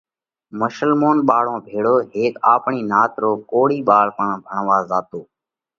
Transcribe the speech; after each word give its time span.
مشلمونَ 0.59 1.15
ٻاۯون 1.27 1.57
ڀيۯو 1.67 1.95
هيڪ 2.13 2.33
آپڻِي 2.53 2.81
نات 2.91 3.11
رو 3.23 3.31
ڪوۯِي 3.51 3.79
ٻاۯ 3.87 4.07
پڻ 4.17 4.27
ڀڻوا 4.49 4.79
زاتو۔ 4.89 5.21